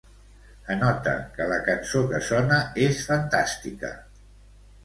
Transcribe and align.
Anota 0.75 1.13
que 1.35 1.47
la 1.51 1.59
cançó 1.69 2.03
que 2.13 2.21
sona 2.31 2.59
és 2.87 3.05
fantàstica. 3.11 3.93